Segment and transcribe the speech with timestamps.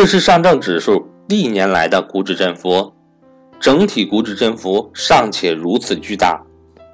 [0.00, 2.90] 这是上证指数历年来的股指振幅，
[3.60, 6.42] 整体股指振幅尚且如此巨大，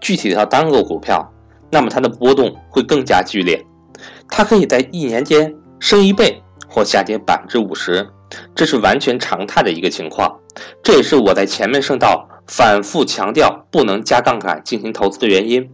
[0.01, 1.25] 具体到单个股票，
[1.71, 3.65] 那么它的波动会更加剧烈，
[4.29, 8.05] 它可以在一年间升一倍或下跌百分之五十，
[8.57, 10.41] 这是完全常态的一个情况。
[10.83, 15.71] 这也是我在前面圣道反复强调不能加杠杆进行投资的原因。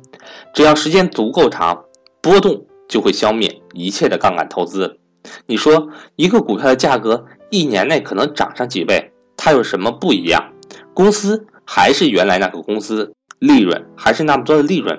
[0.52, 1.82] 只要时间足够长，
[2.20, 4.98] 波动就会消灭一切的杠杆投资。
[5.46, 10.52] 你说一个股票的价格一年内可能涨上几倍，它有什么不一样？
[10.94, 14.98] 公司还是原来那个公司，利润还是那么多的利润，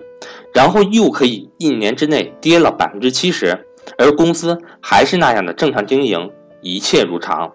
[0.54, 3.66] 然后又可以一年之内跌了百分之七十，
[3.98, 6.32] 而公司还是那样的正常经营，
[6.62, 7.52] 一切如常。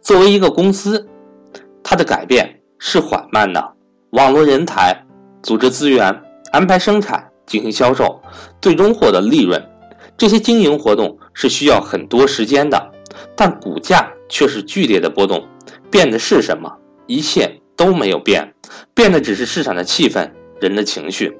[0.00, 1.06] 作为一个公司，
[1.82, 3.72] 它的改变是缓慢的，
[4.10, 5.04] 网络人才、
[5.42, 8.22] 组织资源、安排生产、进行销售，
[8.60, 9.62] 最终获得利润。
[10.16, 12.90] 这些经营活动是需要很多时间的，
[13.36, 15.46] 但股价却是剧烈的波动。
[15.90, 16.72] 变的是什么？
[17.06, 18.54] 一切都没有变，
[18.94, 21.36] 变的只是市场的气氛、人的情绪。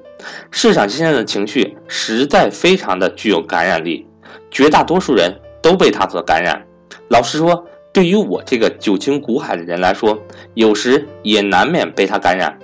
[0.51, 4.05] 市场现在的情绪实在非常的具有感染力，
[4.49, 6.61] 绝大多数人都被它所感染。
[7.07, 10.17] 老实说，对于我这个久经股海的人来说，
[10.53, 12.59] 有时也难免被它感染。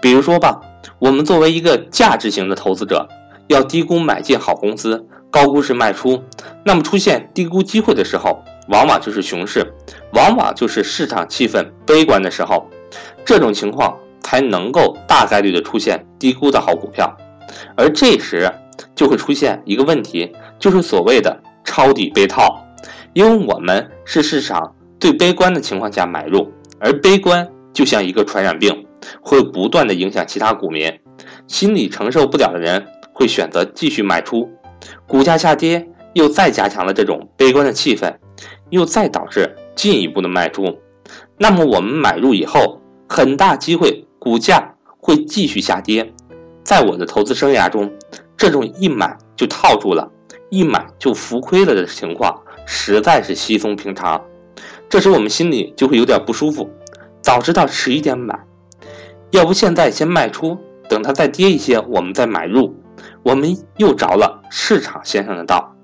[0.00, 0.60] 比如说吧，
[0.98, 3.08] 我们作为一个价值型的投资者，
[3.48, 5.06] 要低估买进好公司。
[5.32, 6.22] 高估是卖出，
[6.62, 9.66] 那么出现低估机会的时候，往往就是熊市，
[10.12, 12.68] 往往就是市场气氛悲观的时候，
[13.24, 17.10] 这种情况才能够大概率的出现低估的好股票，
[17.74, 18.52] 而这时
[18.94, 22.62] 就会出现一个问题，就是所谓的抄底被套，
[23.14, 26.46] 因为我们是市场最悲观的情况下买入，
[26.78, 28.86] 而悲观就像一个传染病，
[29.22, 30.92] 会不断的影响其他股民，
[31.46, 34.46] 心理承受不了的人会选择继续卖出。
[35.06, 38.14] 股价下跌，又再加强了这种悲观的气氛，
[38.70, 40.78] 又再导致进一步的卖出。
[41.38, 46.12] 那么我们买入以后，很大机会股价会继续下跌。
[46.64, 47.92] 在我的投资生涯中，
[48.36, 50.10] 这种一买就套住了，
[50.50, 54.20] 一买就浮亏了的情况，实在是稀松平常。
[54.88, 56.70] 这时我们心里就会有点不舒服。
[57.20, 58.38] 早知道迟一点买，
[59.30, 62.74] 要不现在先卖出，等它再跌一些，我们再买入。
[63.22, 65.74] 我们又着了市场先生的道，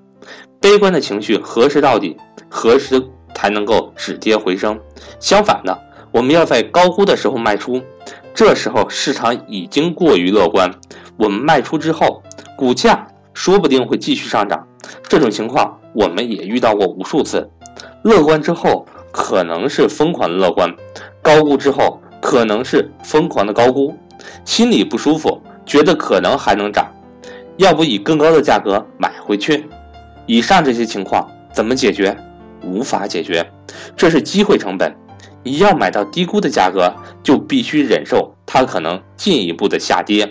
[0.61, 2.15] 悲观的情绪何时到底？
[2.49, 3.03] 何时
[3.33, 4.79] 才能够止跌回升？
[5.19, 5.75] 相反的，
[6.11, 7.81] 我们要在高估的时候卖出，
[8.31, 10.71] 这时候市场已经过于乐观，
[11.17, 12.21] 我们卖出之后，
[12.55, 14.67] 股价说不定会继续上涨。
[15.07, 17.49] 这种情况我们也遇到过无数次，
[18.03, 20.71] 乐观之后可能是疯狂的乐观，
[21.23, 23.97] 高估之后可能是疯狂的高估，
[24.45, 26.87] 心里不舒服，觉得可能还能涨。
[27.59, 29.65] 要不以更高的价格买回去，
[30.25, 32.15] 以上这些情况怎么解决？
[32.63, 33.45] 无法解决，
[33.97, 34.95] 这是机会成本。
[35.43, 36.89] 你要买到低估的价格，
[37.21, 40.25] 就必须忍受它可能进一步的下跌；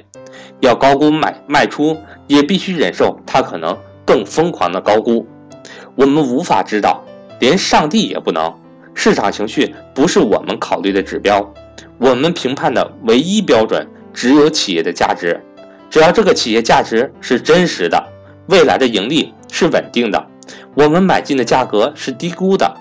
[0.60, 1.94] 要高估买卖出，
[2.28, 5.26] 也必须忍受它可能更疯狂的高估。
[5.96, 7.04] 我们无法知道，
[7.40, 8.50] 连上帝也不能。
[8.94, 11.52] 市场情绪不是我们考虑的指标，
[11.98, 15.38] 我们评判的唯一标准只有企业的价值。
[15.90, 18.02] 只要这个企业价值是真实的，
[18.48, 20.26] 未来的盈利是稳定的，
[20.74, 22.74] 我们买进的价格是低估的，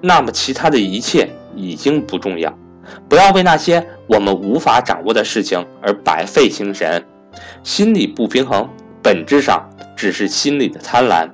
[0.00, 2.56] 那么其他的一切已经不重要。
[3.08, 7.02] 不要为那些我们无法掌握的事情而白费心神。
[7.62, 8.68] 心理不平衡
[9.02, 11.28] 本质上只是心理的贪婪。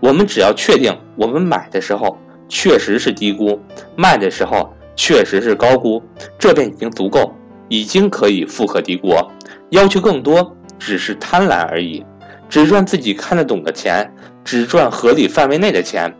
[0.00, 2.16] 我们只要确定我们买的时候
[2.48, 3.60] 确实是低估，
[3.96, 6.02] 卖的时候确实是高估，
[6.38, 7.34] 这便已经足够，
[7.68, 9.30] 已经可以富可敌国。
[9.70, 10.54] 要求更多。
[10.84, 12.04] 只是贪婪而已，
[12.48, 14.12] 只赚自己看得懂的钱，
[14.44, 16.12] 只赚合理范围内的钱，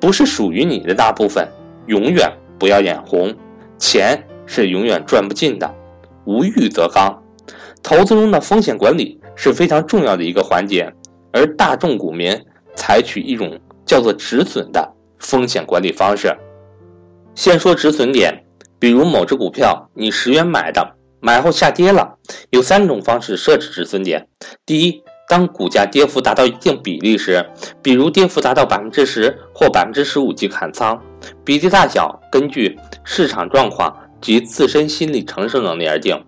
[0.00, 1.46] 不是属于你的大部分，
[1.86, 2.26] 永远
[2.58, 3.34] 不要眼红，
[3.76, 5.70] 钱是永远赚不尽的，
[6.24, 7.22] 无欲则刚。
[7.82, 10.90] 投资中的风险管理是非常重要的一个环节，
[11.30, 12.34] 而大众股民
[12.74, 16.34] 采取一种叫做止损的风险管理方式。
[17.34, 18.34] 先说止损点，
[18.78, 20.96] 比如某只股票你十元买的。
[21.20, 22.16] 买后下跌了，
[22.50, 24.28] 有三种方式设置止损点。
[24.64, 27.44] 第一，当股价跌幅达到一定比例时，
[27.82, 31.00] 比如跌幅达到百分之十或百分之十五即砍仓，
[31.44, 36.22] 比例大小根据市场状况及自身心理承受能力而定。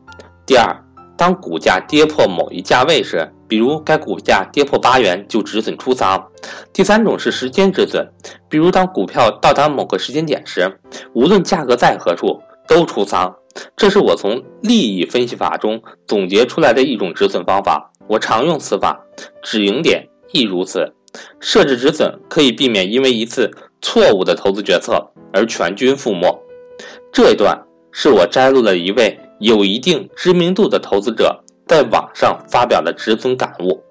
[0.46, 0.84] 第二，
[1.16, 6.26] 当股价跌破某一价位时，比如该股价跌破八元就止损出仓。
[6.72, 8.08] 第三种是时间止损，
[8.48, 10.80] 比如当股票到达某个时间点时，
[11.14, 13.34] 无论价格在何处都出仓。
[13.76, 19.04] 这是我从利益分析法中总结出来的一种止损方法，我常用此法，
[19.42, 20.92] 止盈点亦如此。
[21.40, 23.50] 设置止损可以避免因为一次
[23.80, 26.38] 错误的投资决策而全军覆没。
[27.10, 27.58] 这一段
[27.90, 33.82] 是我摘录了一位有一定知名度的投资者在网上发表的止损感悟。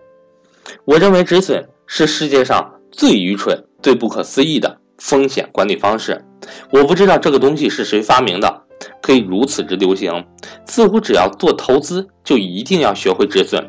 [0.85, 6.23] 我认为止损是世界上最愚蠢、最不可思议的风险管理方式。
[6.71, 8.61] 我不知道这个东西是谁发明的，
[9.01, 10.25] 可以如此之流行。
[10.65, 13.63] 似乎只要做投资，就一定要学会止损。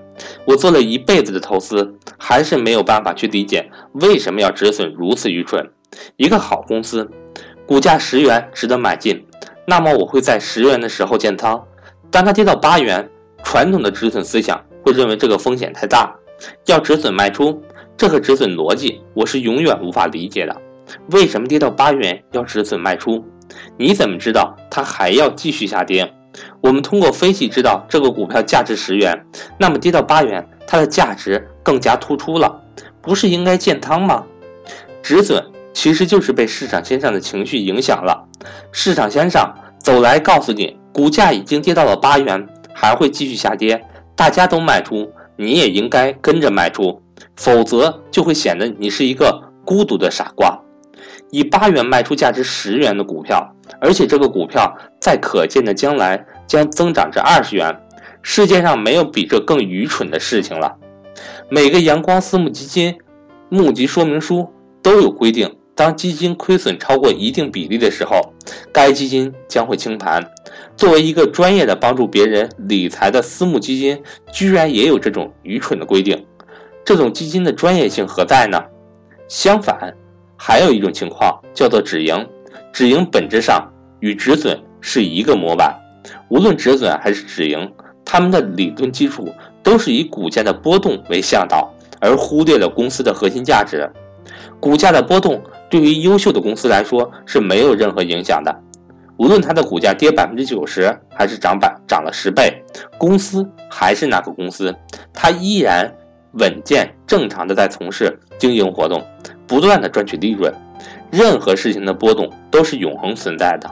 [0.44, 5.64] 我做了一辈子的投资，还是没有办法去理解为什么要止损如此愚蠢。
[6.16, 7.08] 一个好公司，
[7.66, 9.24] 股价十元值得买进，
[9.66, 11.62] 那么我会在十元的时候建仓。
[12.10, 13.08] 当它跌到八元，
[13.44, 16.14] 传统的止损思想会认为这个风险太大。
[16.66, 17.62] 要止损卖出，
[17.96, 20.56] 这个止损逻辑我是永远无法理解的。
[21.10, 23.24] 为什么跌到八元要止损卖出？
[23.76, 26.12] 你怎么知道它还要继续下跌？
[26.60, 29.26] 我们通过分析知道这个股票价值十元，
[29.58, 32.60] 那么跌到八元，它的价值更加突出了，
[33.00, 34.24] 不是应该建仓吗？
[35.02, 38.24] 止损其实就是被市场先生的情绪影响了。
[38.70, 43.82] 市场先生走来告诉你，股价已经跌到了八元，还会继续下跌，
[44.14, 45.10] 大家都卖出。
[45.36, 47.00] 你也应该跟着卖出，
[47.36, 50.60] 否则就会显得你是一个孤独的傻瓜。
[51.30, 57.78] 以八元卖出价值十元的股票，而且这个股票在可见的将来将增长至二十元，
[58.22, 60.76] 世界上没有比这更愚蠢的事情了。
[61.48, 62.96] 每个阳光私募基金
[63.48, 64.48] 募集说明书
[64.82, 65.54] 都有规定。
[65.74, 68.20] 当基金亏损超过一定比例的时候，
[68.72, 70.20] 该基金将会清盘。
[70.76, 74.02] 作为一个专业的帮助别人理财的私募基金，
[74.32, 76.26] 居然也有这种愚蠢的规定，
[76.84, 78.60] 这种基金的专业性何在呢？
[79.28, 79.94] 相反，
[80.38, 82.26] 还有一种情况叫做止盈，
[82.72, 83.70] 止盈本质上
[84.00, 85.78] 与止损是一个模板。
[86.30, 87.70] 无论止损还是止盈，
[88.04, 89.28] 他们的理论基础
[89.62, 91.70] 都是以股价的波动为向导，
[92.00, 93.90] 而忽略了公司的核心价值。
[94.60, 95.42] 股价的波动。
[95.70, 98.58] 对于优秀的公司来说是没有任何影响的，
[99.18, 102.64] 无论它的股价跌百分之九十，还是涨百涨了十倍，
[102.96, 104.74] 公司还是哪个公司，
[105.12, 105.94] 它依然
[106.32, 109.06] 稳健正常的在从事经营活动，
[109.48, 110.54] 不断的赚取利润。
[111.10, 113.68] 任何事情的波动都是永恒存在的，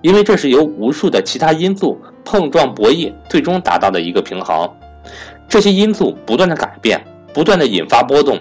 [0.00, 4.70] 因为这是由无数的其他因素碰撞博弈，最终达到的一个平衡。
[5.48, 8.38] 这些因素不断的改变，不断的引发波动，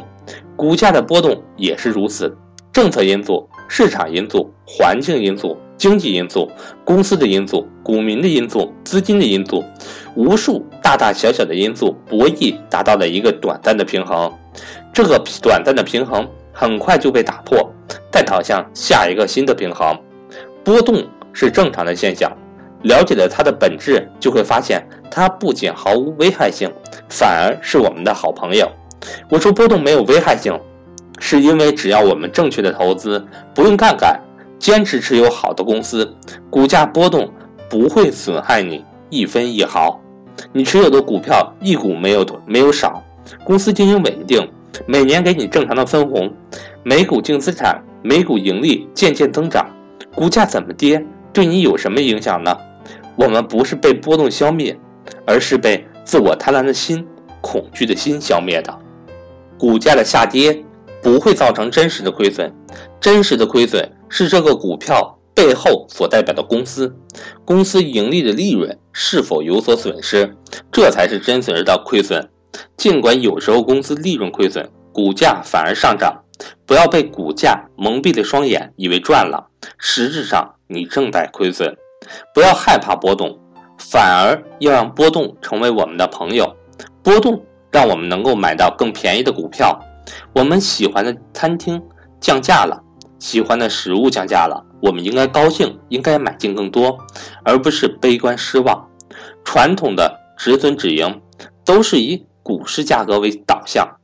[0.55, 2.37] 股价的波动也是如此。
[2.71, 6.51] 政策因素、市场因素、环境因素、经济因素、
[6.83, 9.63] 公司的因素、股民的因素、资金的因素，
[10.15, 14.31] 无数大大小小的因素博弈，达到了一个短暂的平衡。
[14.93, 17.69] 这个短暂的平衡很快就被打破，
[18.09, 19.95] 再导向下一个新的平衡。
[20.63, 22.31] 波动是正常的现象，
[22.83, 26.71] 了解了它的本质，就会发现它不仅毫无危害性，
[27.09, 28.71] 反而是我们的好朋友。
[29.29, 30.57] 我说波动没有危害性。
[31.17, 34.19] 是因为只要我们正确的投资，不用杠杆，
[34.59, 36.13] 坚持持有好的公司，
[36.49, 37.31] 股价波动
[37.69, 39.97] 不会损害你一分一毫。
[40.51, 43.01] 你持有的股票一股没有没有少，
[43.45, 44.45] 公司经营稳定，
[44.85, 46.33] 每年给你正常的分红，
[46.83, 49.69] 每股净资产、每股盈利渐渐增长，
[50.13, 52.57] 股价怎么跌，对你有什么影响呢？
[53.15, 54.77] 我们不是被波动消灭，
[55.25, 57.05] 而是被自我贪婪的心、
[57.41, 58.77] 恐惧的心消灭的。
[59.57, 60.63] 股价的下跌。
[61.01, 62.51] 不会造成真实的亏损，
[62.99, 66.95] 真实的亏损是这个股票背后所代表的公司，
[67.45, 70.35] 公司盈利的利润是否有所损失，
[70.71, 72.27] 这才是真实的亏损。
[72.77, 76.23] 尽管有时候公司利润亏损，股价反而上涨，
[76.65, 79.47] 不要被股价蒙蔽了双眼，以为赚了，
[79.77, 81.75] 实质上你正在亏损。
[82.33, 83.39] 不要害怕波动，
[83.77, 86.55] 反而要让波动成为我们的朋友。
[87.01, 89.79] 波动让我们能够买到更便宜的股票。
[90.33, 91.81] 我们喜欢的餐厅
[92.21, 92.81] 降价了，
[93.17, 96.97] 喜欢的食物降价了，我们应该高兴，应该买进更多，
[97.43, 98.87] 而不是悲观失望。
[99.43, 101.21] 传统的止损止盈
[101.63, 103.97] 都是以股市价格为导向，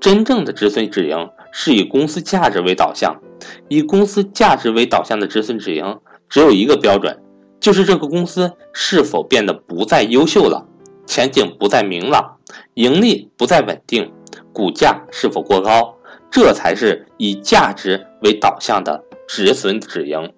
[0.00, 3.22] 真正的止损止盈是以公司价值为导向。
[3.68, 7.22] 以公司价值为导向的止损止盈只有一个标准，
[7.60, 10.66] 就是这个公司是否变得不再优秀了，
[11.06, 12.38] 前景不再明朗，
[12.74, 14.10] 盈利不再稳定。
[14.52, 15.96] 股价是否过高，
[16.32, 20.32] 这才是以价值为导向的止损止盈。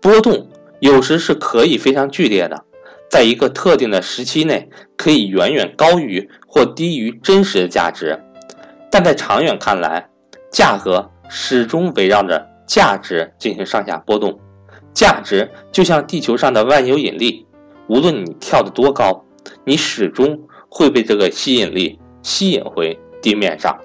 [0.00, 0.48] 波动
[0.80, 2.64] 有时是可以非常剧烈的，
[3.08, 8.18] 在一个特定的时期内，可以远远高于或低于真实的价值。
[8.90, 10.08] 但在长远看来，
[10.50, 14.38] 价格始终围绕着价值进行上下波动。
[14.92, 17.46] 价值就像地球上的万有引力，
[17.88, 19.24] 无论你跳得多高，
[19.64, 20.38] 你始终
[20.68, 22.98] 会被这个吸引力吸引回。
[23.20, 23.76] 地面上。